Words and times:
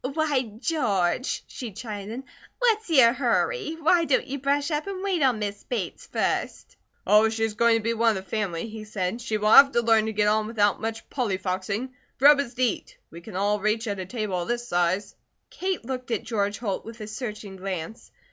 "Why, 0.15 0.41
George," 0.57 1.43
she 1.45 1.73
chided. 1.73 2.23
"What's 2.57 2.89
your 2.89 3.13
hurry? 3.13 3.77
Why 3.79 4.05
don't 4.05 4.25
you 4.25 4.39
brush 4.39 4.71
up 4.71 4.87
and 4.87 5.03
wait 5.03 5.21
on 5.21 5.37
Miss 5.37 5.63
Bates 5.63 6.07
first?" 6.07 6.75
"Oh, 7.05 7.25
if 7.25 7.33
she 7.33 7.43
is 7.43 7.53
going 7.53 7.77
to 7.77 7.83
be 7.83 7.93
one 7.93 8.17
of 8.17 8.23
the 8.23 8.27
family," 8.27 8.67
he 8.67 8.83
said, 8.83 9.21
"she 9.21 9.37
will 9.37 9.51
have 9.51 9.73
to 9.73 9.83
learn 9.83 10.07
to 10.07 10.11
get 10.11 10.27
on 10.27 10.47
without 10.47 10.81
much 10.81 11.07
polly 11.11 11.37
foxing. 11.37 11.93
Grub 12.17 12.39
is 12.39 12.55
to 12.55 12.63
eat. 12.63 12.97
We 13.11 13.21
can 13.21 13.35
all 13.35 13.59
reach 13.59 13.87
at 13.87 13.99
a 13.99 14.07
table 14.07 14.41
of 14.41 14.47
this 14.47 14.67
size." 14.67 15.15
Kate 15.51 15.85
looked 15.85 16.09
at 16.09 16.23
George 16.23 16.57
Holt 16.57 16.83
with 16.83 16.99
a 17.01 17.05
searching 17.05 17.57
glance. 17.57 18.09